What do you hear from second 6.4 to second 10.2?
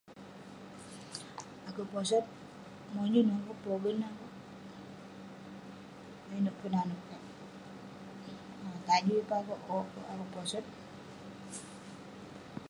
peh nanouk kek. owk kek,